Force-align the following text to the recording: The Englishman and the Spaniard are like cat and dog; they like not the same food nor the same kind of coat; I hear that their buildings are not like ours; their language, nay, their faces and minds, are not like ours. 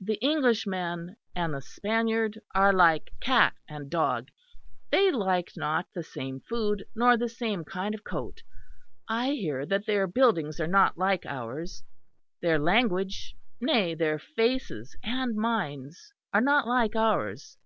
The 0.00 0.22
Englishman 0.24 1.16
and 1.34 1.52
the 1.52 1.60
Spaniard 1.60 2.40
are 2.54 2.72
like 2.72 3.10
cat 3.18 3.54
and 3.68 3.90
dog; 3.90 4.28
they 4.92 5.10
like 5.10 5.50
not 5.56 5.88
the 5.92 6.04
same 6.04 6.38
food 6.38 6.86
nor 6.94 7.16
the 7.16 7.28
same 7.28 7.64
kind 7.64 7.92
of 7.92 8.04
coat; 8.04 8.44
I 9.08 9.30
hear 9.32 9.66
that 9.66 9.84
their 9.86 10.06
buildings 10.06 10.60
are 10.60 10.68
not 10.68 10.96
like 10.96 11.26
ours; 11.26 11.82
their 12.40 12.60
language, 12.60 13.34
nay, 13.60 13.96
their 13.96 14.20
faces 14.20 14.94
and 15.02 15.34
minds, 15.34 16.12
are 16.32 16.40
not 16.40 16.68
like 16.68 16.94
ours. 16.94 17.58